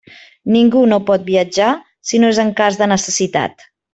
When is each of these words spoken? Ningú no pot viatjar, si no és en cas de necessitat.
Ningú 0.53 0.79
no 0.93 0.97
pot 1.09 1.27
viatjar, 1.27 1.69
si 2.11 2.21
no 2.25 2.33
és 2.35 2.39
en 2.47 2.51
cas 2.63 2.81
de 2.83 2.91
necessitat. 2.95 3.65